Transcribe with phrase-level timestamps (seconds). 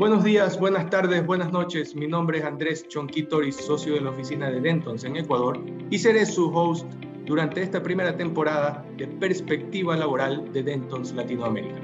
[0.00, 1.94] Buenos días, buenas tardes, buenas noches.
[1.94, 5.60] Mi nombre es Andrés Chonquitoris, socio de la oficina de Dentons en Ecuador,
[5.90, 6.86] y seré su host
[7.26, 11.82] durante esta primera temporada de Perspectiva Laboral de Dentons Latinoamérica.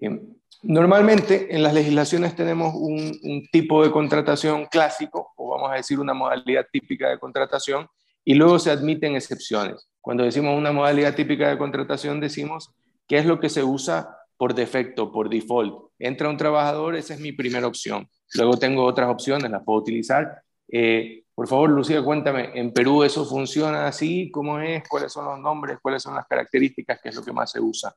[0.00, 0.20] Eh,
[0.64, 6.00] normalmente en las legislaciones tenemos un, un tipo de contratación clásico, o vamos a decir
[6.00, 7.86] una modalidad típica de contratación,
[8.24, 9.89] y luego se admiten excepciones.
[10.00, 12.72] Cuando decimos una modalidad típica de contratación, decimos
[13.06, 15.90] qué es lo que se usa por defecto, por default.
[15.98, 18.08] Entra un trabajador, esa es mi primera opción.
[18.34, 20.42] Luego tengo otras opciones, las puedo utilizar.
[20.68, 24.30] Eh, por favor, Lucía, cuéntame, ¿en Perú eso funciona así?
[24.30, 24.82] ¿Cómo es?
[24.88, 25.78] ¿Cuáles son los nombres?
[25.82, 27.00] ¿Cuáles son las características?
[27.02, 27.94] ¿Qué es lo que más se usa?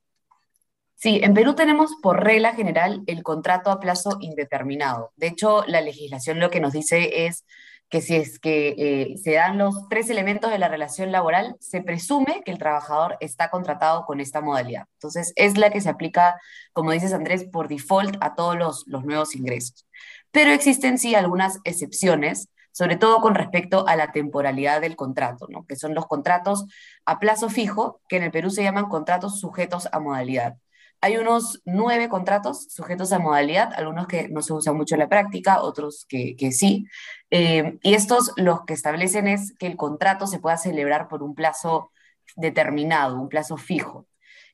[0.96, 5.12] Sí, en Perú tenemos por regla general el contrato a plazo indeterminado.
[5.18, 7.46] De hecho, la legislación lo que nos dice es
[7.94, 11.80] que si es que eh, se dan los tres elementos de la relación laboral, se
[11.80, 14.88] presume que el trabajador está contratado con esta modalidad.
[14.94, 19.06] Entonces, es la que se aplica, como dices Andrés, por default a todos los, los
[19.06, 19.86] nuevos ingresos.
[20.32, 25.68] Pero existen sí algunas excepciones, sobre todo con respecto a la temporalidad del contrato, ¿no?
[25.68, 26.66] que son los contratos
[27.06, 30.56] a plazo fijo, que en el Perú se llaman contratos sujetos a modalidad.
[31.04, 35.10] Hay unos nueve contratos sujetos a modalidad, algunos que no se usan mucho en la
[35.10, 36.88] práctica, otros que, sí.
[37.30, 41.36] Eh, y estos los que establecen es que el contrato se pueda celebrar por un
[41.36, 41.92] plazo
[42.38, 44.08] determinado, un plazo fijo.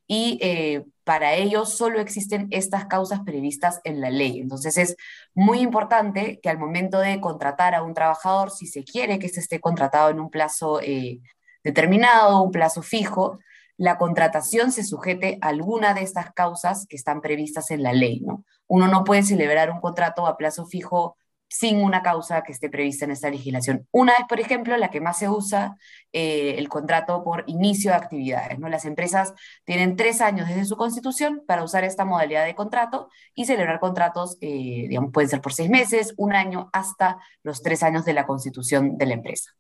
[0.07, 4.39] Y eh, para ello solo existen estas causas previstas en la ley.
[4.39, 4.97] Entonces es
[5.35, 9.39] muy importante que al momento de contratar a un trabajador, si se quiere que se
[9.39, 11.19] esté contratado en un plazo eh,
[11.63, 13.37] determinado, un plazo fijo,
[13.79, 18.19] la contratación se sujete a alguna de estas causas que están previstas en la ley.
[18.19, 18.43] ¿no?
[18.67, 21.15] Uno no puede celebrar un contrato a plazo fijo
[21.47, 23.87] sin una causa que esté prevista en esta legislación.
[23.91, 25.77] Una es, por ejemplo, la que más se usa,
[26.11, 28.59] eh, el contrato por inicio de actividades.
[28.59, 28.67] ¿no?
[28.67, 33.45] Las empresas tienen tres años desde su constitución para usar esta modalidad de contrato y
[33.45, 38.03] celebrar contratos, eh, digamos, pueden ser por seis meses, un año, hasta los tres años
[38.03, 39.51] de la constitución de la empresa.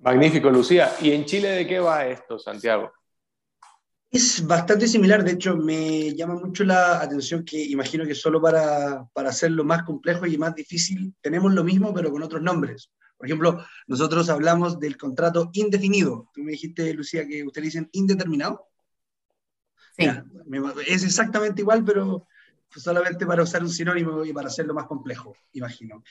[0.00, 0.92] Magnífico, Lucía.
[1.00, 2.92] ¿Y en Chile de qué va esto, Santiago?
[4.10, 9.06] Es bastante similar, de hecho me llama mucho la atención que imagino que solo para,
[9.12, 12.90] para hacerlo más complejo y más difícil tenemos lo mismo pero con otros nombres.
[13.16, 16.30] Por ejemplo, nosotros hablamos del contrato indefinido.
[16.32, 18.66] Tú me dijiste, Lucía, que ustedes dicen indeterminado.
[19.96, 20.06] Sí.
[20.86, 22.26] es exactamente igual, pero
[22.76, 26.02] solamente para usar un sinónimo y para hacerlo más complejo, imagino.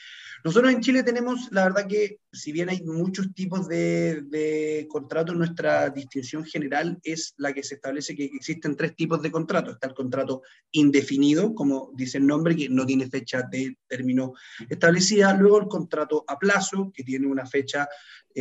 [0.44, 5.36] Nosotros en Chile tenemos, la verdad que, si bien hay muchos tipos de, de contratos,
[5.36, 9.73] nuestra distinción general es la que se establece que existen tres tipos de contratos.
[9.73, 10.41] Está el contrato
[10.72, 14.34] indefinido, como dice el nombre, que no tiene fecha de término
[14.70, 15.34] establecida.
[15.34, 17.88] Luego el contrato a plazo, que tiene una fecha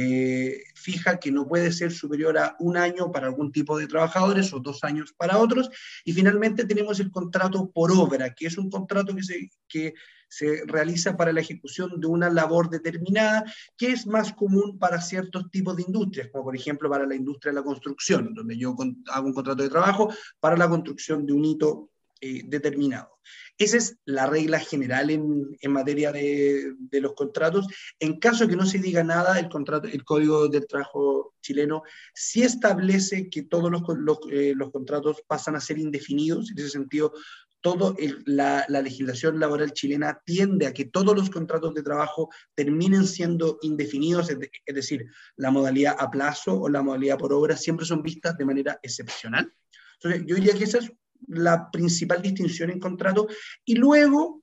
[0.01, 4.53] eh, fija que no puede ser superior a un año para algún tipo de trabajadores
[4.53, 5.71] o dos años para otros.
[6.05, 9.95] Y finalmente tenemos el contrato por obra, que es un contrato que se, que
[10.29, 13.45] se realiza para la ejecución de una labor determinada,
[13.77, 17.51] que es más común para ciertos tipos de industrias, como por ejemplo para la industria
[17.51, 18.77] de la construcción, donde yo
[19.11, 23.19] hago un contrato de trabajo para la construcción de un hito eh, determinado.
[23.59, 27.67] Esa es la regla general en, en materia de, de, los contratos.
[27.99, 31.83] En caso de que no se diga nada, el, contrato, el Código del Trabajo chileno
[32.15, 36.51] sí establece que todos los, los, eh, los contratos pasan a ser indefinidos.
[36.51, 37.13] En ese sentido,
[37.61, 43.59] todo la, legislación laboral chilena tiende a que todos los contratos de trabajo terminen siendo
[43.63, 44.39] indefinidos, es,
[44.75, 45.07] decir,
[45.37, 49.53] la modalidad a plazo o la modalidad por obra siempre son vistas de manera excepcional.
[50.01, 50.93] Entonces, yo diría que esa es
[51.27, 53.27] la principal distinción en contrato.
[53.65, 54.43] Y luego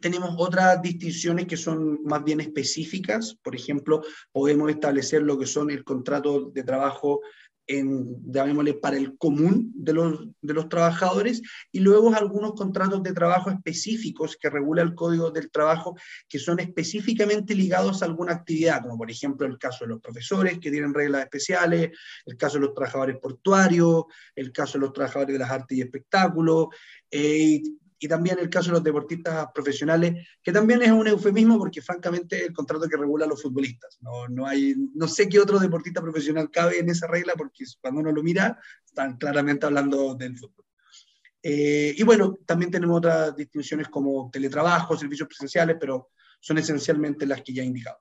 [0.00, 3.38] tenemos otras distinciones que son más bien específicas.
[3.42, 4.02] Por ejemplo,
[4.32, 7.20] podemos establecer lo que son el contrato de trabajo
[7.66, 8.22] en,
[8.80, 14.36] para el común de los, de los trabajadores y luego algunos contratos de trabajo específicos
[14.40, 15.96] que regula el Código del Trabajo
[16.28, 20.58] que son específicamente ligados a alguna actividad, como por ejemplo el caso de los profesores
[20.58, 21.90] que tienen reglas especiales,
[22.26, 25.80] el caso de los trabajadores portuarios, el caso de los trabajadores de las artes y
[25.80, 26.68] espectáculos,
[27.10, 27.62] eh,
[28.04, 32.44] y también el caso de los deportistas profesionales, que también es un eufemismo porque francamente
[32.44, 33.96] el contrato que regula a los futbolistas.
[34.02, 38.02] No, no, hay, no sé qué otro deportista profesional cabe en esa regla porque cuando
[38.02, 40.66] uno lo mira están claramente hablando del fútbol.
[41.42, 46.10] Eh, y bueno, también tenemos otras distinciones como teletrabajo, servicios presenciales, pero
[46.40, 48.00] son esencialmente las que ya he indicado.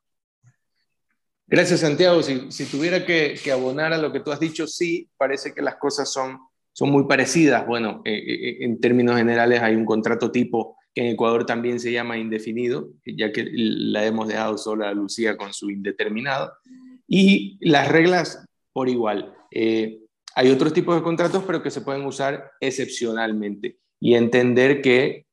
[1.47, 2.21] Gracias, Santiago.
[2.21, 5.61] Si, si tuviera que, que abonar a lo que tú has dicho, sí, parece que
[5.61, 6.39] las cosas son
[6.73, 7.65] son muy parecidas.
[7.65, 11.79] Bueno, eh, eh, eh, en términos generales hay un contrato tipo que en Ecuador también
[11.79, 16.51] se llama indefinido, ya que la hemos dejado sola a Lucía con su indeterminado.
[17.07, 19.33] Y las reglas por igual.
[20.35, 23.79] hay otros tipos de contratos, pero que se pueden usar excepcionalmente.
[23.99, 25.25] Y entender que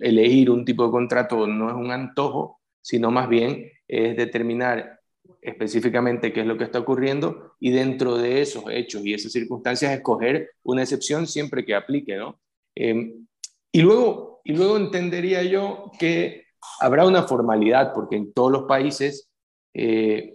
[0.00, 4.98] elegir un tipo de contrato no es un antojo, sino más bien es determinar
[5.46, 9.92] específicamente qué es lo que está ocurriendo y dentro de esos hechos y esas circunstancias
[9.92, 12.40] escoger una excepción siempre que aplique, ¿no?
[12.74, 13.26] Em,
[13.70, 16.46] y, luego, y luego entendería yo que
[16.80, 19.30] habrá una formalidad, porque en todos los países
[19.72, 20.34] eh,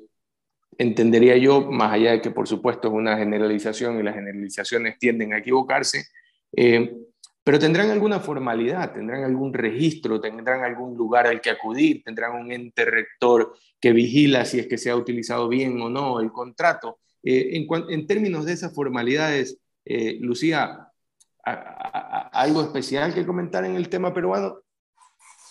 [0.78, 5.34] entendería yo, más allá de que por supuesto es una generalización y las generalizaciones tienden
[5.34, 6.06] a equivocarse,
[6.56, 6.96] eh,
[7.44, 12.52] pero tendrán alguna formalidad, tendrán algún registro, tendrán algún lugar al que acudir, tendrán un
[12.52, 17.00] ente rector que vigila si es que se ha utilizado bien o no el contrato.
[17.24, 20.88] Eh, en, términos de esas formalidades, eh, Lucía,
[21.44, 24.60] ¿algo especial que comentar en el tema peruano?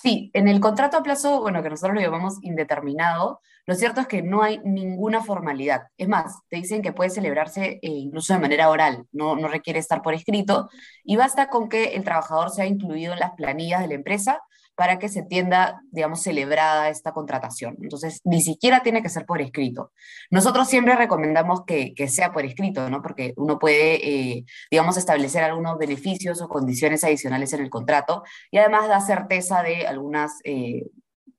[0.02, 4.06] Sí, en el contrato a plazo, bueno, que nosotros lo llamamos indeterminado, lo cierto es
[4.06, 5.88] que no hay ninguna formalidad.
[5.98, 9.78] Es más, te dicen que puede celebrarse eh, incluso de manera oral, no, no requiere
[9.78, 10.70] estar por escrito,
[11.04, 14.40] y basta con que el trabajador sea incluido en las planillas de la empresa
[14.80, 17.76] para que se entienda, digamos, celebrada esta contratación.
[17.82, 19.92] Entonces, ni siquiera tiene que ser por escrito.
[20.30, 23.02] Nosotros siempre recomendamos que, sea por escrito, ¿no?
[23.02, 28.56] Porque uno puede, eh, digamos, establecer algunos beneficios o condiciones adicionales en el contrato y
[28.56, 30.86] además da certeza de algunas eh,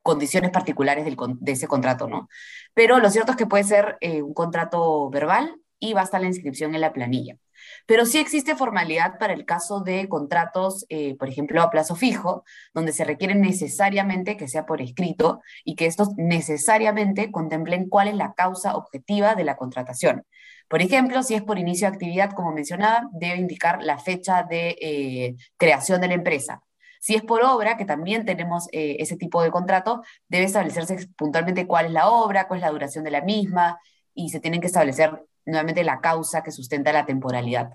[0.04, 2.30] condiciones particulares de ese contrato, ¿no?
[2.76, 6.76] Pero lo cierto es que puede ser eh, un contrato verbal y basta la inscripción
[6.76, 7.38] en la planilla.
[7.86, 12.44] Pero sí existe formalidad para el caso de contratos, eh, por ejemplo, a plazo fijo,
[12.74, 18.16] donde se requiere necesariamente que sea por escrito y que estos necesariamente contemplen cuál es
[18.16, 20.26] la causa objetiva de la contratación.
[20.68, 24.78] Por ejemplo, si es por inicio de actividad, como mencionaba, debe indicar la fecha de
[24.82, 26.64] eh, creación de la empresa.
[27.02, 31.68] Si es por obra, que también tenemos eh, ese tipo de contrato, debe establecerse puntualmente
[31.68, 33.80] cuál es la obra, cuál es la duración de la misma,
[34.14, 37.74] y se tienen que establecer nuevamente la causa que sustenta la temporalidad.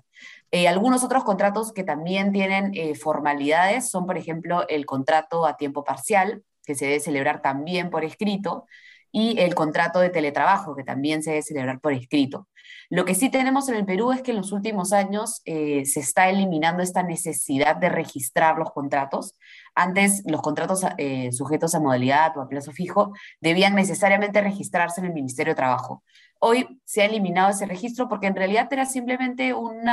[0.51, 5.57] Eh, algunos otros contratos que también tienen eh, formalidades son, por ejemplo, el contrato a
[5.57, 8.65] tiempo parcial, que se debe celebrar también por escrito,
[9.11, 12.47] y el contrato de teletrabajo, que también se debe celebrar por escrito.
[12.89, 16.01] Lo que sí tenemos en el Perú es que en los últimos años eh, se
[16.01, 19.35] está eliminando esta necesidad de registrar los contratos.
[19.75, 20.81] Antes, los contratos
[21.31, 26.03] sujetos a modalidad o a plazo fijo debían necesariamente registrarse en el Ministerio de Trabajo.
[26.39, 29.87] Hoy se ha eliminado ese registro porque en realidad era simplemente un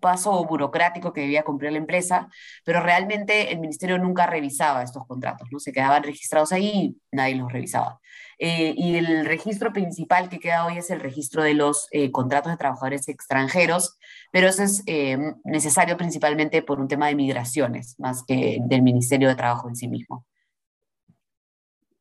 [0.00, 2.28] paso burocrático que debía cumplir la empresa,
[2.64, 5.58] pero realmente el ministerio nunca revisaba estos contratos, ¿no?
[5.58, 8.00] Se quedaban registrados ahí y nadie los revisaba.
[8.38, 12.52] Eh, y el registro principal que queda hoy es el registro de los eh, contratos
[12.52, 13.96] de trabajadores extranjeros,
[14.30, 19.28] pero eso es eh, necesario principalmente por un tema de migraciones, más que del Ministerio
[19.28, 20.26] de Trabajo en sí mismo.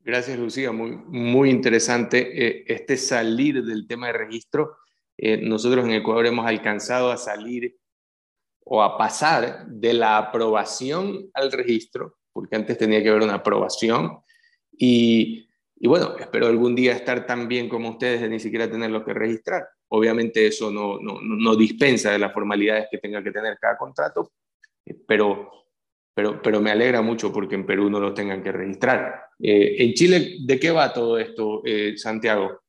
[0.05, 0.71] Gracias, Lucía.
[0.71, 4.77] Muy, muy interesante eh, este salir del tema de registro.
[5.17, 7.75] Eh, nosotros en Ecuador hemos alcanzado a salir
[8.65, 14.19] o a pasar de la aprobación al registro, porque antes tenía que haber una aprobación.
[14.77, 19.03] Y, y bueno, espero algún día estar tan bien como ustedes de ni siquiera tenerlo
[19.03, 19.67] que registrar.
[19.87, 24.33] Obviamente eso no, no, no dispensa de las formalidades que tenga que tener cada contrato,
[24.85, 25.64] eh, pero
[26.15, 29.25] pero, pero me alegra mucho porque en Perú no lo tengan que registrar.
[29.37, 32.61] Eh, en Chile, ¿de qué va todo esto, eh, Santiago?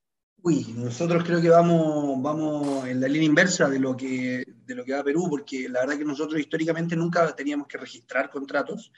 [0.43, 4.85] Uy, nosotros creo que vamos, vamos en la línea inversa de lo, que, de lo
[4.85, 8.93] que va Perú, porque la verdad que nosotros históricamente nunca teníamos que registrar contratos,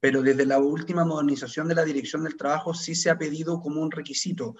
[0.00, 3.80] pero desde la última modernización de la Dirección del Trabajo sí se ha pedido como
[3.80, 4.56] un requisito.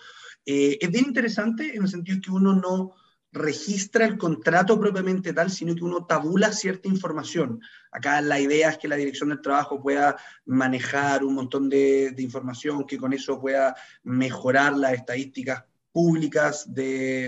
[0.47, 2.95] Eh, es bien interesante en el sentido que uno no
[3.33, 7.61] registra el contrato propiamente tal, sino que uno tabula cierta información.
[7.91, 12.23] Acá la idea es que la Dirección del Trabajo pueda manejar un montón de, de
[12.23, 17.27] información, que con eso pueda mejorar las estadísticas públicas de,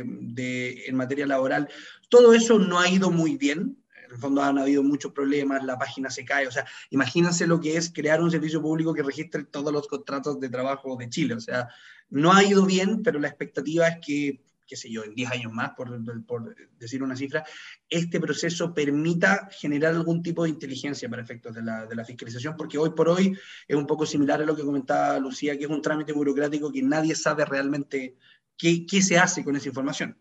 [0.86, 1.68] en materia laboral.
[2.08, 3.78] Todo eso no ha ido muy bien.
[4.06, 6.46] En el fondo han habido muchos problemas, la página se cae.
[6.46, 10.40] O sea, imagínense lo que es crear un servicio público que registre todos los contratos
[10.40, 11.34] de trabajo de Chile.
[11.34, 11.68] O sea,
[12.10, 15.52] no ha ido bien, pero la expectativa es que qué sé yo, en 10 años
[15.52, 15.90] más, por,
[16.24, 17.44] por, decir una cifra,
[17.88, 22.56] este proceso permita generar algún tipo de inteligencia para efectos de la, de la, fiscalización,
[22.56, 23.36] porque hoy por hoy
[23.68, 26.82] es un poco similar a lo que comentaba Lucía, que es un trámite burocrático que
[26.82, 28.16] nadie sabe realmente
[28.56, 30.16] qué, se hace con esa información.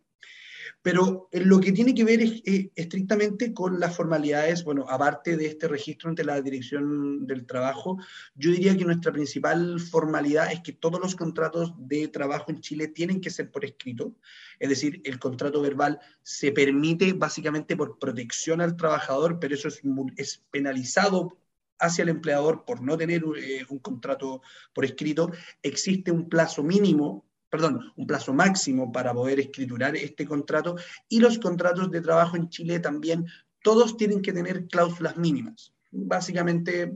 [0.83, 2.41] Pero lo que tiene que ver es,
[2.75, 7.97] estrictamente con las formalidades, bueno, aparte de este registro ante la Dirección del Trabajo,
[8.35, 12.89] yo diría que nuestra principal formalidad es que todos los contratos de trabajo en Chile
[12.89, 14.13] tienen que ser por escrito,
[14.59, 19.81] es decir, el contrato verbal se permite básicamente por protección al trabajador, pero eso es,
[20.17, 21.37] es penalizado
[21.79, 24.41] hacia el empleador por no tener eh, un contrato
[24.73, 25.31] por escrito.
[25.61, 30.75] Existe un plazo mínimo perdón, un plazo máximo para poder escriturar este contrato
[31.07, 33.27] y los contratos de trabajo en Chile también,
[33.61, 35.71] todos tienen que tener cláusulas mínimas.
[35.91, 36.91] Básicamente,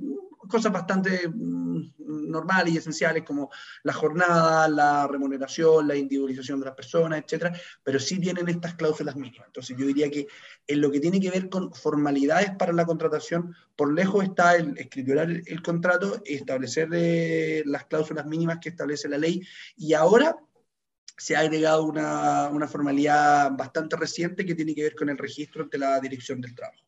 [0.50, 1.94] cosas bastante mm,
[2.32, 3.52] normales y esenciales como
[3.84, 9.16] la jornada, la remuneración, la individualización de las personas, etcétera, pero sí tienen estas cláusulas
[9.16, 9.46] mínimas.
[9.46, 10.26] Entonces, yo diría que
[10.66, 14.76] en lo que tiene que ver con formalidades para la contratación, por lejos está el
[14.80, 19.44] escriturar el, contrato, establecer eh, las cláusulas mínimas que establece la ley
[19.76, 20.36] y ahora
[21.18, 25.64] se ha agregado una, una, formalidad bastante reciente que tiene que ver con el registro
[25.64, 26.84] ante la Dirección del Trabajo.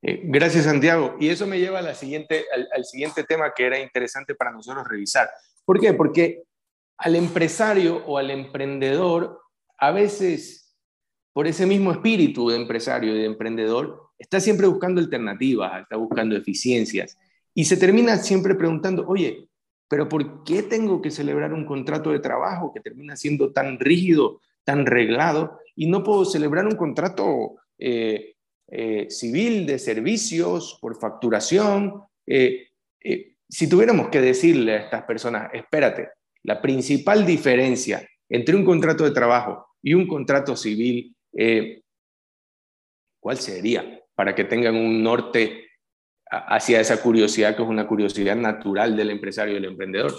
[0.00, 1.16] Eh, gracias, Santiago.
[1.18, 4.86] Y eso me lleva a siguiente, al, al, siguiente tema que era interesante para nosotros
[4.88, 5.28] revisar.
[5.64, 5.92] ¿Por qué?
[5.94, 6.42] Porque
[6.98, 9.40] al empresario o al emprendedor,
[9.78, 10.76] a veces,
[11.32, 16.36] por ese mismo espíritu de empresario y de emprendedor, está siempre buscando alternativas, está buscando
[16.36, 17.18] eficiencias.
[17.54, 19.48] Y se termina siempre preguntando, oye,
[19.94, 24.40] pero ¿por qué tengo que celebrar un contrato de trabajo que termina siendo tan rígido,
[24.64, 28.34] tan reglado, y no puedo celebrar un contrato eh,
[28.66, 32.02] eh, civil de servicios por facturación?
[32.26, 32.70] Eh,
[33.48, 36.08] si tuviéramos que decirle a estas personas, espérate,
[36.42, 41.14] la principal diferencia entre un contrato de trabajo y un contrato civil,
[43.20, 44.02] ¿cuál sería?
[44.16, 45.63] Para que tengan un norte
[46.38, 50.14] hacia esa curiosidad que es una curiosidad natural del empresario y del emprendedor.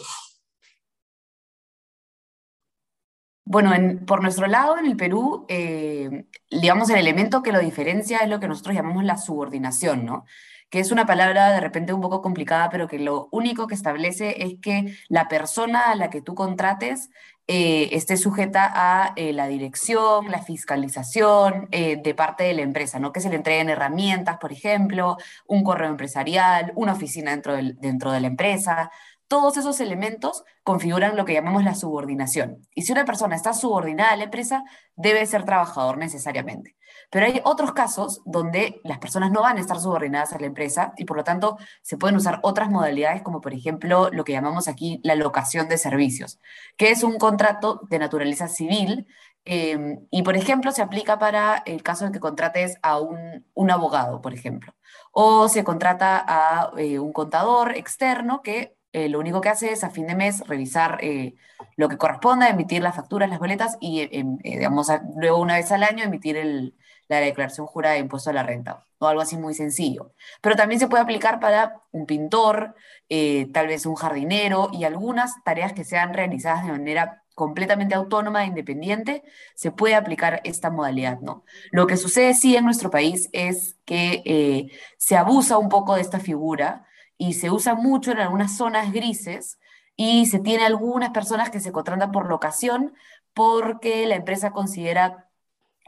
[3.48, 3.72] Bueno,
[4.08, 8.40] por nuestro lado, en el Perú, eh, digamos, el elemento que lo diferencia es lo
[8.40, 10.26] que nosotros llamamos la subordinación, ¿no?
[10.72, 14.44] Que es una palabra de repente un poco complicada, pero que lo único que establece
[14.44, 17.12] es que la persona a la que tú contrates
[17.48, 22.98] eh, esté sujeta a eh, la dirección, la fiscalización eh, de parte de la empresa,
[23.00, 23.12] ¿no?
[23.12, 28.12] que se le entreguen herramientas, por ejemplo, un correo empresarial, una oficina dentro, del, dentro
[28.12, 28.92] de la empresa.
[29.28, 32.68] Todos esos elementos configuran lo que llamamos la subordinación.
[32.76, 34.64] Y si una persona está subordinada a la empresa,
[34.96, 36.76] debe ser trabajador necesariamente.
[37.10, 40.94] Pero hay otros casos donde las personas no van a estar subordinadas a la empresa
[40.98, 44.68] y por lo tanto se pueden usar otras modalidades como por ejemplo lo que llamamos
[44.68, 46.40] aquí la locación de servicios,
[46.78, 49.08] que es un contrato de naturaleza civil
[49.46, 53.72] em, y por ejemplo se aplica para el caso en que contrates a un, un
[53.72, 54.74] abogado, por ejemplo,
[55.12, 59.84] o se contrata a eh, un contador externo que eh, lo único que hace es
[59.84, 61.36] a fin de mes revisar eh,
[61.76, 64.88] lo que corresponda, emitir las facturas, las boletas y, em, digamos,
[65.18, 66.74] luego una vez al año emitir
[67.10, 70.14] la declaración jurada de impuesto a la renta, o algo así muy sencillo.
[70.40, 72.74] Pero también se puede aplicar para un pintor,
[73.10, 78.46] eh, tal vez un jardinero y algunas tareas que sean realizadas de manera completamente autónoma
[78.46, 79.24] e independiente,
[79.56, 81.44] se puede aplicar esta modalidad, ¿no?
[81.70, 86.02] Lo que sucede sí en nuestro país es que eh, se abusa un poco de
[86.02, 86.86] esta figura
[87.18, 89.60] y se usa mucho en algunas zonas grises
[89.96, 92.94] y se tiene algunas personas que se contratan por locación
[93.34, 95.30] porque la empresa considera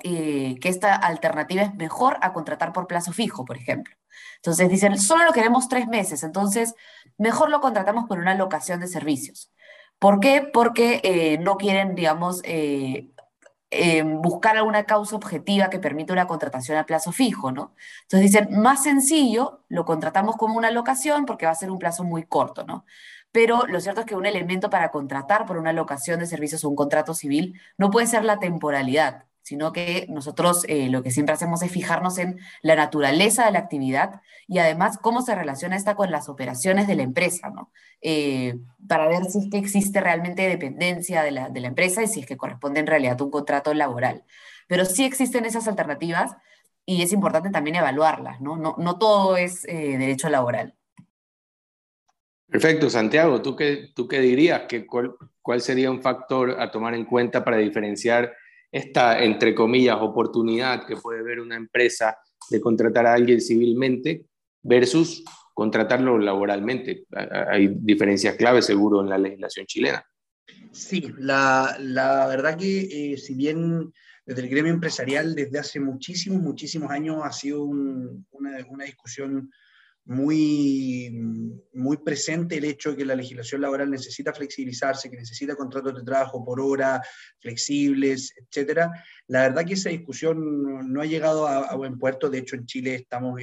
[0.04, 3.96] eh, que esta alternativa es mejor a contratar por plazo fijo, por ejemplo.
[4.38, 6.76] Entonces dicen, solo lo queremos tres meses, entonces
[7.18, 9.52] mejor lo contratamos por una locación de servicios.
[10.00, 10.48] ¿Por qué?
[10.54, 12.42] Porque eh, no quieren, digamos,
[13.72, 17.76] eh, buscar alguna causa objetiva que permita una contratación a plazo fijo, ¿no?
[18.04, 22.04] Entonces dicen, más sencillo, lo contratamos como una locación porque va a ser un plazo
[22.04, 22.86] muy corto, ¿no?
[23.32, 26.70] pero lo cierto es que un elemento para contratar por una locación de servicios o
[26.70, 31.34] un contrato civil no puede ser la temporalidad, sino que nosotros eh, lo que siempre
[31.34, 35.96] hacemos es fijarnos en la naturaleza de la actividad y además cómo se relaciona esta
[35.96, 37.72] con las operaciones de la empresa, ¿no?
[38.02, 42.08] Eh, para ver si es que existe realmente dependencia de la, de la empresa y
[42.08, 44.26] si es que corresponde en realidad a un contrato laboral.
[44.68, 46.36] Pero sí existen esas alternativas
[46.86, 48.58] y es importante también evaluarlas, ¿no?
[48.58, 50.76] No, no todo es eh, derecho laboral.
[52.50, 54.64] Perfecto, Santiago, ¿tú qué, tú qué dirías?
[54.68, 58.34] ¿Que cuál, ¿Cuál sería un factor a tomar en cuenta para diferenciar
[58.78, 62.18] esta, entre comillas, oportunidad que puede ver una empresa
[62.50, 64.26] de contratar a alguien civilmente
[64.62, 67.06] versus contratarlo laboralmente?
[67.50, 70.04] Hay diferencias claves seguro en la legislación chilena.
[70.72, 73.92] Sí, la, la verdad que eh, si bien
[74.28, 78.12] desde el gremio empresarial desde hace muchísimos, muchísimos años ha sido una,
[78.70, 79.50] una, discusión
[80.08, 81.10] muy,
[81.74, 86.04] muy presente el hecho de que la legislación laboral necesita flexibilizarse, que necesita contratos de
[86.04, 87.02] trabajo por hora,
[87.40, 88.90] flexibles, etcétera.
[89.30, 92.30] La verdad que esa discusión no ha llegado a, buen puerto.
[92.30, 93.42] De hecho, en Chile estamos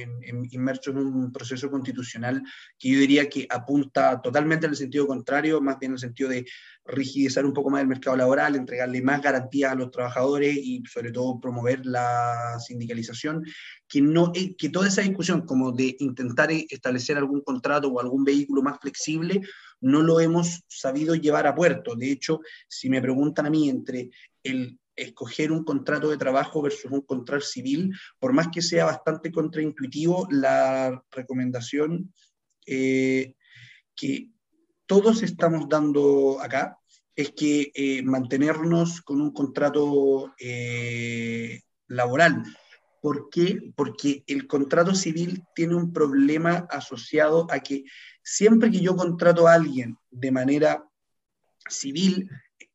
[0.51, 2.41] inmersos en un proceso constitucional
[2.79, 6.29] que yo diría que apunta totalmente en el sentido contrario, más bien en el sentido
[6.29, 6.45] de
[6.85, 11.11] rigidizar un poco más el mercado laboral, entregarle más garantías a los trabajadores y sobre
[11.11, 13.43] todo promover la sindicalización,
[13.87, 18.23] que, no, eh, que toda esa discusión como de intentar establecer algún contrato o algún
[18.23, 19.41] vehículo más flexible,
[19.81, 21.95] no lo hemos sabido llevar a puerto.
[21.95, 24.09] De hecho, si me preguntan a mí entre
[24.41, 29.31] el escoger un contrato de trabajo versus un contrato civil, por más que sea bastante
[29.31, 32.13] contraintuitivo, la recomendación
[32.65, 33.35] eh,
[33.95, 34.29] que
[34.85, 36.77] todos estamos dando acá
[37.15, 42.43] es que eh, mantenernos con un contrato eh, laboral.
[43.01, 43.71] ¿Por qué?
[43.75, 47.83] Porque el contrato civil tiene un problema asociado a que
[48.23, 50.83] siempre que yo contrato a alguien de manera
[51.69, 52.29] civil,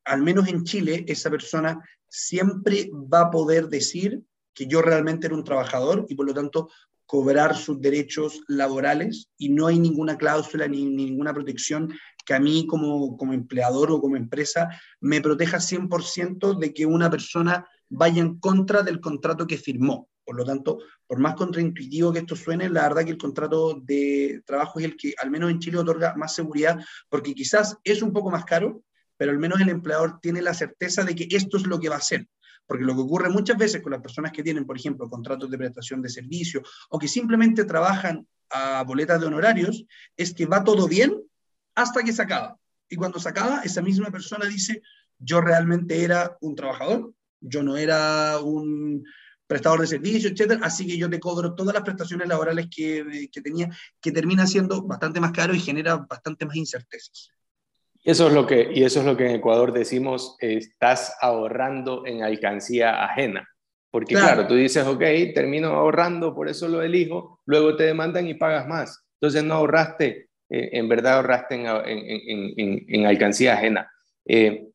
[0.04, 4.22] al menos en Chile, esa persona siempre va a poder decir
[4.54, 6.68] que yo realmente era un trabajador y por lo tanto
[7.06, 11.92] cobrar sus derechos laborales y no hay ninguna cláusula ni, ninguna protección
[12.24, 14.68] que a mí como, como empleador o como empresa
[15.00, 20.08] me proteja 100% de que una persona vaya en contra del contrato que firmó.
[20.24, 24.42] Por lo tanto, por más contraintuitivo que esto suene, la verdad que el contrato de
[24.46, 28.12] trabajo es el que al menos en Chile otorga más seguridad, porque quizás es un
[28.12, 28.84] poco más caro,
[29.20, 31.96] pero al menos el empleador tiene la certeza de que esto es lo que va
[31.96, 32.26] a hacer.
[32.66, 35.58] Porque lo que ocurre muchas veces con las personas que tienen, por ejemplo, contratos de
[35.58, 39.84] prestación de servicio o que simplemente trabajan a boletas de honorarios,
[40.16, 41.20] es que va todo bien
[41.74, 42.56] hasta que se acaba.
[42.88, 44.80] Y cuando se acaba, esa misma persona dice,
[45.18, 49.04] yo realmente era un trabajador, yo no era un
[49.46, 53.42] prestador de servicio, etcétera, así que yo te cobro todas las prestaciones laborales que, que
[53.42, 53.68] tenía,
[54.00, 57.34] que termina siendo bastante más caro y genera bastante más incertezas.
[58.02, 62.22] Eso es lo que, y eso es lo que en Ecuador decimos, estás ahorrando en
[62.22, 63.46] alcancía ajena.
[63.90, 64.46] Porque claro.
[64.46, 65.02] tú dices, ok,
[65.34, 69.04] termino ahorrando, por eso lo elijo, luego te demandan y pagas más.
[69.20, 73.90] Entonces no ahorraste, eh, en verdad ahorraste en, en, en, en alcancía ajena.
[74.24, 74.68] Eh,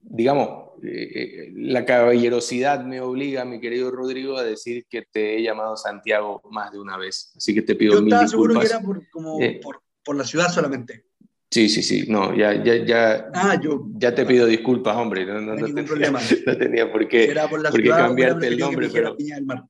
[0.00, 5.76] digamos, eh, la caballerosidad me obliga, mi querido Rodrigo, a decir que te he llamado
[5.76, 7.32] Santiago más de una vez.
[7.36, 10.48] Así que te pido Yo estaba seguro que era por, como, por, por la ciudad
[10.48, 11.06] solamente.
[11.52, 15.38] Sí, sí, sí, no, ya, ya, ya, ah, yo, ya te pido disculpas, hombre, no,
[15.38, 16.18] no, no, tenía, problema.
[16.46, 19.14] no tenía por qué, Era por, la por qué ciudad, cambiarte el nombre, pero...
[19.44, 19.64] Mar.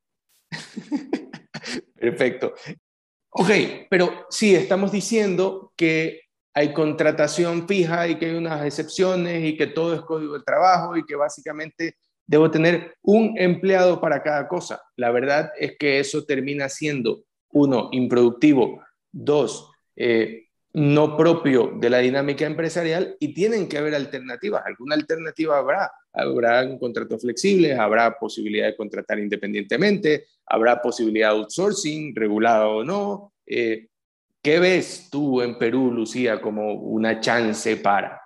[1.99, 2.55] Perfecto.
[3.31, 3.51] Ok,
[3.91, 6.21] pero sí, estamos diciendo que
[6.55, 10.97] hay contratación fija y que hay unas excepciones y que todo es código de trabajo
[10.97, 14.81] y que básicamente debo tener un empleado para cada cosa.
[14.95, 21.99] La verdad es que eso termina siendo, uno, improductivo, dos, eh, no propio de la
[21.99, 24.63] dinámica empresarial y tienen que haber alternativas.
[24.65, 25.93] Alguna alternativa habrá.
[26.15, 33.33] Habrá contratos flexibles, habrá posibilidad de contratar independientemente, habrá posibilidad de outsourcing, regulado o no.
[33.47, 33.89] Eh,
[34.43, 38.21] ¿Qué ves tú en Perú, Lucía, como una chance para?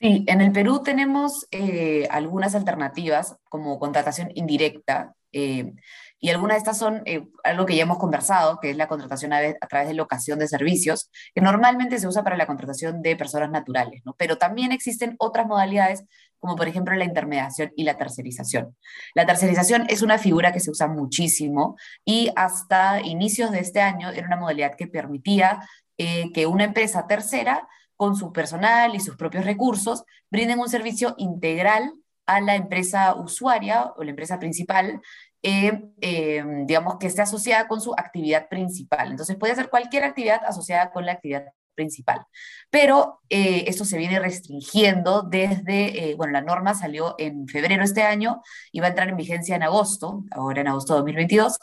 [0.00, 5.14] Sí, en el Perú tenemos eh, algunas alternativas como contratación indirecta.
[5.32, 5.72] Eh,
[6.20, 9.32] y algunas de estas son eh, algo que ya hemos conversado, que es la contratación
[9.32, 13.50] a, través de locación de servicios, que normalmente se usa para la contratación de personas
[13.50, 14.14] naturales, ¿no?
[14.18, 16.04] Pero también existen otras modalidades,
[16.38, 18.76] como por ejemplo la intermediación y la tercerización.
[19.14, 24.10] La tercerización es una figura que se usa muchísimo y hasta inicios de este año
[24.10, 25.60] era una modalidad que permitía
[25.96, 31.14] eh, que una empresa tercera, con su personal y sus propios recursos, brinden un servicio
[31.18, 31.92] integral
[32.24, 35.00] a la empresa usuaria o la empresa principal
[35.42, 39.10] eh, eh, digamos, que esté asociada con su actividad principal.
[39.10, 42.26] Entonces puede ser cualquier actividad asociada con la actividad principal.
[42.70, 48.02] Pero eh, esto se viene restringiendo desde, eh, bueno, la norma salió en febrero este
[48.02, 51.58] año y va a entrar en vigencia en agosto, ahora en agosto de 2022,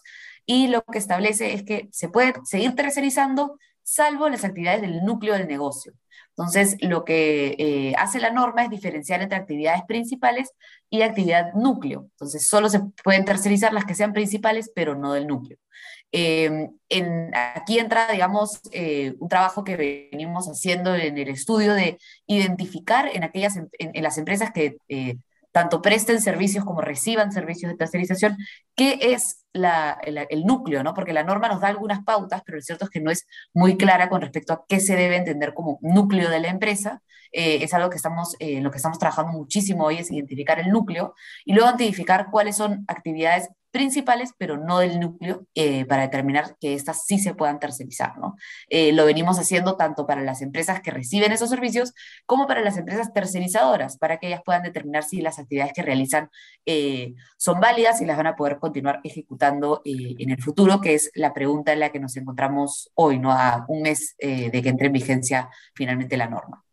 [0.46, 5.34] y lo que establece es que se puede seguir tercerizando salvo las actividades del núcleo
[5.34, 5.94] del negocio.
[6.38, 10.54] Entonces, lo que eh, hace la norma es diferenciar entre actividades principales
[10.90, 12.10] y actividad núcleo.
[12.12, 15.58] Entonces, solo se pueden tercerizar las que sean principales, pero no del núcleo.
[16.12, 16.80] En,
[17.34, 21.98] aquí entra, digamos, eh, un trabajo que venimos haciendo en el estudio de
[22.28, 25.18] identificar en aquellas en, las empresas que eh,
[25.58, 28.38] tanto presten servicios como reciban servicios de tercerización,
[28.76, 30.94] qué es el, núcleo, ¿no?
[30.94, 33.76] Porque la norma nos da algunas pautas, pero lo cierto es que no es muy
[33.76, 37.02] clara con respecto a qué se debe entender como núcleo de la empresa.
[37.32, 40.70] Eh, es algo que estamos, en lo que estamos trabajando muchísimo hoy, es identificar el
[40.70, 46.58] núcleo y luego identificar cuáles son actividades principales, pero no del núcleo, eh, para determinar
[46.60, 48.18] que éstas sí se puedan tercerizar.
[48.18, 48.36] ¿no?
[48.70, 51.94] Eh, lo venimos haciendo tanto para las empresas que reciben esos servicios
[52.26, 56.32] como para las empresas tercerizadoras, para que ellas puedan determinar si las actividades que realizan
[56.66, 61.12] eh, son válidas y las van a poder continuar ejecutando en el futuro, que es
[61.14, 63.32] la pregunta en la que nos encontramos hoy, ¿no?
[63.32, 66.67] a un mes de que entre en vigencia finalmente la norma.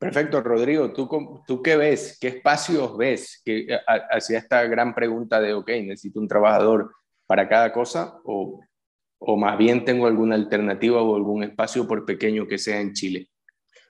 [0.00, 0.94] Perfecto, Rodrigo.
[0.94, 1.06] ¿Tú,
[1.46, 2.16] ¿Tú qué ves?
[2.18, 3.42] ¿Qué espacios ves?
[3.44, 6.90] Que hacia esta gran pregunta de, ok, necesito un trabajador
[7.26, 8.60] para cada cosa o,
[9.18, 13.28] o más bien tengo alguna alternativa o algún espacio por pequeño que sea en Chile.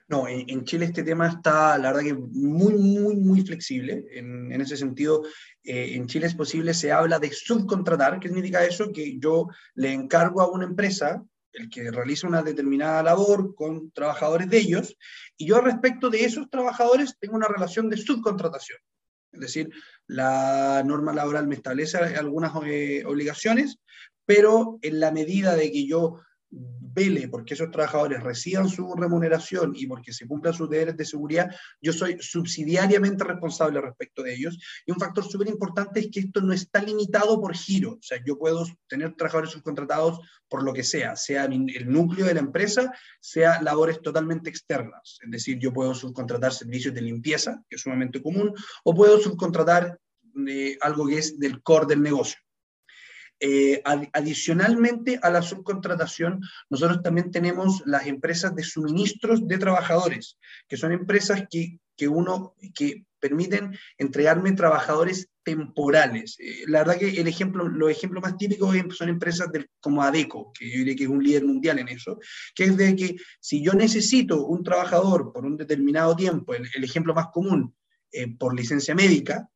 [0.09, 4.05] No, en, Chile este tema está, la verdad que muy, muy, muy flexible.
[4.11, 5.23] En, en ese sentido,
[5.63, 8.19] eh, en Chile es posible, se habla de subcontratar.
[8.19, 8.91] ¿Qué significa eso?
[8.91, 14.49] Que yo le encargo a una empresa el que realiza una determinada labor con trabajadores
[14.49, 14.95] de ellos,
[15.37, 18.79] y yo respecto de esos trabajadores tengo una relación de subcontratación.
[19.31, 19.69] Es decir,
[20.07, 23.77] la norma laboral me establece algunas eh, obligaciones,
[24.25, 29.87] pero en la medida de que yo vele porque esos trabajadores reciban su remuneración y
[29.87, 31.49] porque se cumplan sus deberes de seguridad,
[31.81, 34.57] yo soy subsidiariamente responsable respecto de ellos.
[34.85, 37.93] Y un factor súper importante es que esto no está limitado por giro.
[37.93, 42.33] O sea, yo puedo tener trabajadores subcontratados por lo que sea, sea el núcleo de
[42.33, 45.19] la empresa, sea labores totalmente externas.
[45.23, 49.97] Es decir, yo puedo subcontratar servicios de limpieza, que es sumamente común, o puedo subcontratar
[50.47, 52.39] eh, algo que es del core del negocio.
[53.43, 53.81] Eh,
[54.13, 60.91] adicionalmente a la subcontratación, nosotros también tenemos las empresas de suministros de trabajadores, que son
[60.91, 66.37] empresas que, que uno, que permiten entregarme trabajadores temporales.
[66.39, 69.49] Eh, la verdad que el ejemplo, los ejemplos más típicos son empresas
[69.79, 72.19] como ADECO, que yo diría que es un líder mundial en eso,
[72.53, 77.15] que es de que si yo necesito un trabajador por un determinado tiempo, el, ejemplo
[77.15, 77.75] más común,
[78.11, 79.49] eh, por licencia médica,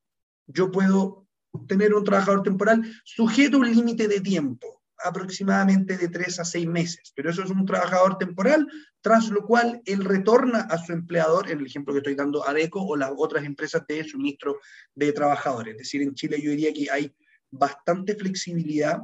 [0.47, 1.24] yo puedo
[1.67, 6.67] tener un trabajador temporal sujeto a un límite de tiempo, aproximadamente de tres a seis
[6.67, 8.67] meses, pero eso es un trabajador temporal,
[9.01, 12.81] tras lo cual él retorna a su empleador, en el ejemplo que estoy dando, ADECO
[12.81, 14.59] o las otras empresas de suministro
[14.93, 15.73] de trabajadores.
[15.73, 17.13] Es decir, en Chile yo diría que hay
[17.51, 19.01] bastante flexibilidad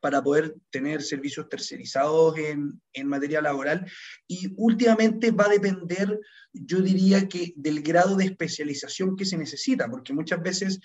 [0.00, 3.90] para poder tener servicios tercerizados en, en, materia laboral
[4.26, 6.20] y últimamente va a depender,
[6.52, 10.78] yo diría que del grado de especialización que se necesita, porque muchas veces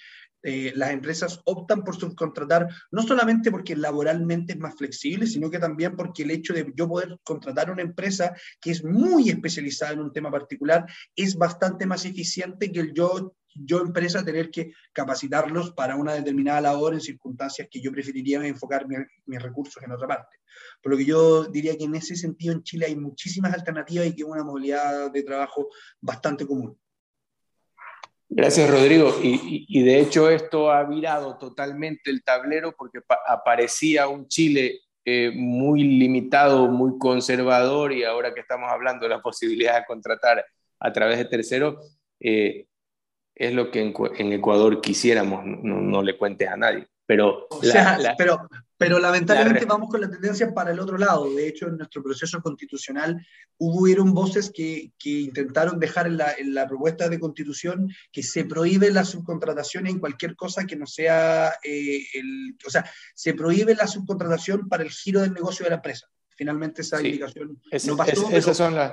[0.43, 5.59] eh, las empresas optan por subcontratar, no solamente porque laboralmente es más flexible, sino que
[5.59, 9.99] también porque el hecho de yo poder contratar una empresa que es muy especializada en
[9.99, 15.73] un tema particular es bastante más eficiente que el yo, yo empresa tener que capacitarlos
[15.73, 18.87] para una determinada labor en circunstancias que yo preferiría enfocar
[19.25, 20.37] mis recursos en otra parte.
[20.81, 24.15] Por lo que yo diría que en ese sentido en Chile hay muchísimas alternativas y
[24.15, 26.77] que es una modalidad de trabajo bastante común.
[28.29, 29.15] Gracias, Rodrigo.
[29.21, 35.83] Y, de hecho esto ha virado totalmente el tablero porque aparecía un Chile eh, muy
[35.83, 40.45] limitado, muy conservador y ahora que estamos hablando de la posibilidad de contratar
[40.79, 42.67] a través de terceros, eh,
[43.33, 46.85] es lo que en, Ecuador quisiéramos, no, no, le cuentes a nadie.
[47.05, 47.47] Pero,
[48.17, 48.47] pero,
[48.79, 51.29] pero lamentablemente vamos con la tendencia para el otro lado.
[51.33, 53.17] De hecho, en nuestro proceso constitucional
[53.57, 58.45] hubieron voces que, que intentaron dejar en la, en la, propuesta de constitución que se
[58.45, 62.55] prohíbe la subcontratación en cualquier cosa que no sea eh, el...
[62.65, 66.07] O sea, se prohíbe la subcontratación para el giro del negocio de la empresa.
[66.37, 68.29] Finalmente esa indicación no pasó,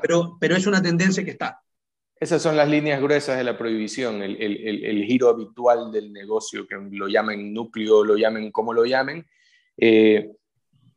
[0.03, 1.63] pero, pero es una tendencia que está.
[2.19, 6.67] Esas son las líneas gruesas de la prohibición, el, el, el, giro habitual del negocio,
[6.67, 9.25] que lo llamen núcleo, lo llamen como lo llamen.
[9.77, 10.33] Eh,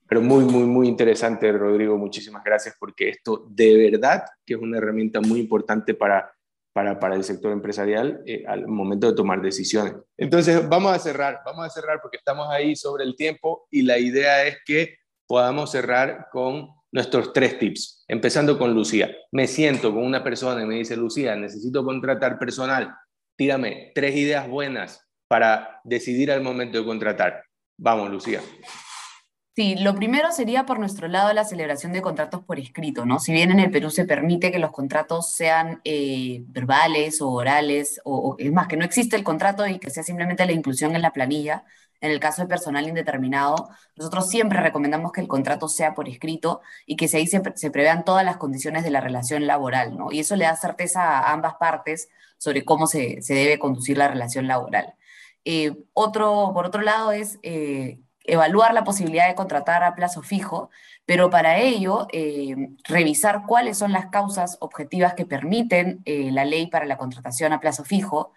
[0.08, 1.98] pero muy, muy, muy interesante, Rodrigo.
[1.98, 6.34] Muchísimas gracias porque esto de verdad que es una herramienta muy importante para,
[6.74, 9.94] para, para el sector empresarial eh, al momento de tomar decisiones.
[10.18, 14.00] Entonces, vamos a cerrar, vamos a cerrar porque estamos ahí sobre el tiempo y la
[14.00, 14.96] idea es que
[15.28, 19.16] podamos cerrar con nuestros tres tips, empezando con Lucía.
[19.32, 22.96] Me siento con una persona y me dice, Lucía, necesito contratar personal.
[23.36, 27.44] Tírame tres ideas buenas para decidir al momento de contratar.
[27.82, 28.42] Vamos, Lucía.
[29.56, 33.20] Sí, lo primero sería por nuestro lado la celebración de contratos por escrito, ¿no?
[33.20, 38.00] Si bien en el Perú se permite que los contratos sean eh, verbales o orales,
[38.06, 41.02] o, es más, que no existe el contrato y que sea simplemente la inclusión en
[41.02, 41.66] la planilla,
[42.02, 46.62] en el caso de personal indeterminado, nosotros siempre recomendamos que el contrato sea por escrito
[46.86, 50.12] y que se, se, prevean todas las condiciones de la relación laboral, ¿no?
[50.12, 54.48] Y eso le da certeza a ambas partes sobre cómo se, debe conducir la relación
[54.48, 54.94] laboral.
[55.52, 60.70] Eh, otro, por otro lado, es eh, evaluar la posibilidad de contratar a plazo fijo,
[61.08, 66.86] pero para ello eh, revisar cuáles son las causas objetivas que permiten la ley para
[66.86, 68.32] la contratación a plazo fijo,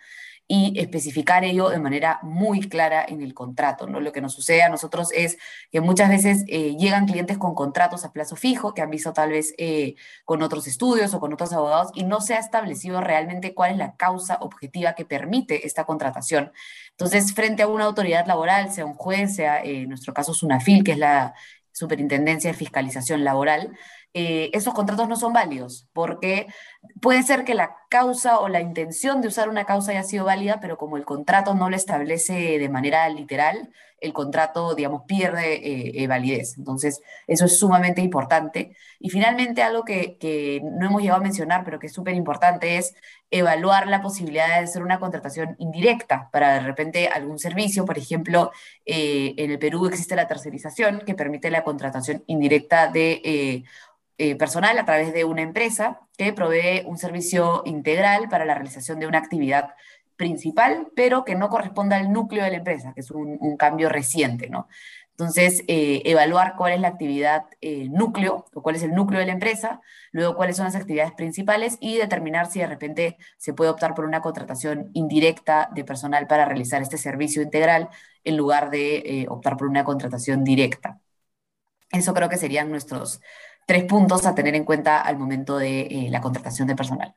[0.55, 3.87] y especificar ello de manera muy clara en el contrato.
[3.87, 4.01] ¿no?
[4.01, 5.39] Lo que nos sucede a nosotros es
[5.71, 9.31] que muchas veces eh, llegan clientes con contratos a plazo fijo, que han visto tal
[9.31, 9.95] vez eh,
[10.27, 13.79] con otros estudios o con otros abogados, y no se ha establecido realmente cuál es
[13.79, 16.53] la causa objetiva que permite esta contratación.
[16.91, 20.85] Entonces, frente a una autoridad laboral, sea un juez, sea eh, en nuestro caso SUNAFIL,
[20.85, 21.33] que es la
[21.73, 23.75] Superintendencia de Fiscalización Laboral,
[24.15, 26.47] eh, esos contratos no son válidos, porque
[27.01, 30.61] puede ser que la causa o la intención de usar una causa haya sido válida,
[30.61, 33.71] pero como el contrato no lo establece de manera literal,
[34.01, 36.59] el contrato, digamos, pierde eh, eh, validez.
[36.59, 38.77] Entonces, eso es sumamente importante.
[38.99, 42.79] Y finalmente, algo que, que no hemos llegado a mencionar, pero que es súper importante,
[42.79, 42.95] es
[43.31, 47.85] evaluar la posibilidad de hacer una contratación indirecta para de repente algún servicio.
[47.85, 48.51] Por ejemplo,
[48.85, 53.65] en el Perú existe la tercerización que permite la contratación indirecta de
[54.25, 59.01] eh, personal a través de una empresa que provee un servicio integral para la realización
[59.01, 59.71] de una actividad
[60.15, 64.49] principal, pero que no corresponda al núcleo de la empresa, que es un, cambio reciente,
[64.49, 64.69] ¿no?
[65.11, 69.27] Entonces, eh, evaluar cuál es la actividad eh, núcleo o cuál es el núcleo de
[69.27, 69.81] la empresa,
[70.13, 74.05] luego cuáles son las actividades principales y determinar si de repente se puede optar por
[74.05, 77.89] una contratación indirecta de personal para realizar este servicio integral
[78.23, 81.01] en lugar de optar por una contratación directa.
[81.91, 83.21] Eso creo que serían nuestros,
[83.67, 87.15] tres puntos a tener en cuenta al momento de eh, la contratación de personal.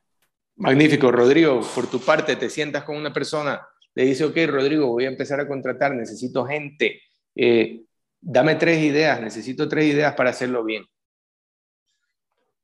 [0.56, 1.60] Magnífico, Rodrigo.
[1.74, 3.60] Por tu parte, te sientas con una persona,
[3.94, 7.00] le dice, ok, Rodrigo, voy a empezar a contratar, necesito gente.
[7.34, 7.82] Eh,
[8.20, 10.84] dame tres ideas, necesito tres ideas para hacerlo bien.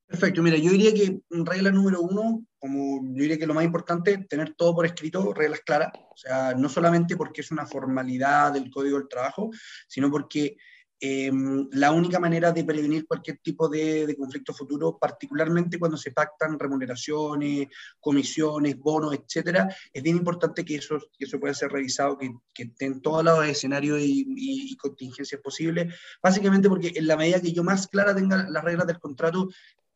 [0.07, 4.19] Perfecto, mira, yo diría que regla número uno, como yo diría que lo más importante,
[4.29, 8.71] tener todo por escrito, reglas claras, o sea, no solamente porque es una formalidad del
[8.71, 9.51] código del trabajo,
[9.89, 10.59] sino porque
[11.05, 16.61] Em, la única manera de prevenir cualquier tipo de, conflicto futuro, particularmente cuando se pactan
[16.61, 17.67] remuneraciones,
[17.99, 22.63] comisiones, bonos, etcétera, es bien importante que eso, que eso pueda ser revisado, que, que
[22.63, 27.89] estén todos los escenarios y, contingencias posibles, básicamente porque en la medida que yo más
[27.89, 29.49] clara tenga las reglas del contrato,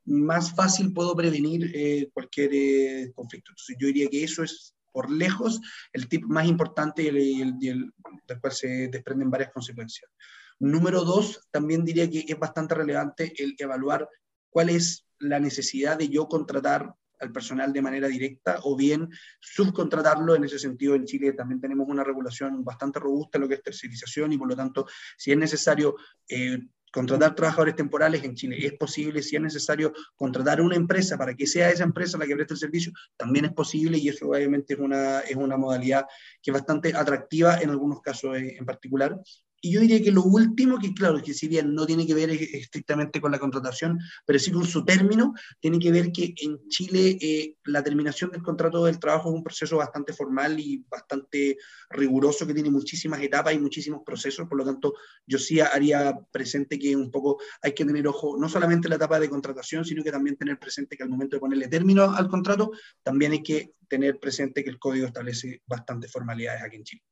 [0.07, 3.53] más fácil puedo prevenir eh, cualquier eh, conflicto.
[3.53, 5.61] Entonces yo diría que eso es por lejos
[5.92, 7.92] el tip más importante y el, del
[8.40, 10.11] cual se desprenden varias consecuencias.
[10.59, 14.09] Número dos, también diría que es bastante relevante el evaluar
[14.49, 19.09] cuál es la necesidad de yo contratar al personal de manera directa o bien
[19.40, 20.35] subcontratarlo.
[20.35, 23.62] En ese sentido, en Chile también tenemos una regulación bastante robusta en lo que es
[23.62, 25.97] tercerización y por lo tanto, si es necesario
[26.29, 26.59] eh,
[26.92, 29.23] contratar trabajadores temporales en Chile, es posible.
[29.23, 32.61] Si es necesario contratar una empresa para que sea esa empresa la que preste el
[32.61, 36.07] servicio, también es posible y eso obviamente es una, es una modalidad
[36.42, 39.21] que es bastante atractiva en algunos casos en particular.
[39.66, 42.31] Y yo diría que lo último, que claro, que si bien no tiene que ver
[42.31, 47.18] estrictamente con la contratación, pero sí con su término, tiene que ver que en Chile
[47.20, 51.57] eh, la terminación del contrato del trabajo es un proceso bastante formal y bastante
[51.90, 54.94] riguroso, que tiene muchísimas etapas y muchísimos procesos, por lo tanto
[55.26, 58.96] yo sí haría presente que un poco hay que tener ojo, no solamente en la
[58.96, 62.29] etapa de contratación, sino que también tener presente que al momento de ponerle término al
[62.29, 62.70] contrato,
[63.02, 67.02] también hay que tener presente que el código establece bastantes formalidades aquí en Chile.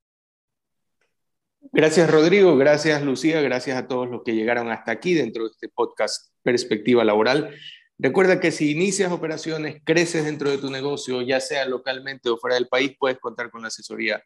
[1.72, 5.68] Gracias Rodrigo, gracias Lucía, gracias a todos los que llegaron hasta aquí dentro de este
[5.68, 7.54] podcast Perspectiva Laboral.
[7.98, 12.56] Recuerda que si inicias operaciones, creces dentro de tu negocio, ya sea localmente o fuera
[12.56, 14.22] del país, puedes contar con la asesoría